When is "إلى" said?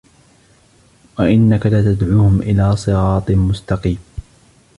2.41-2.75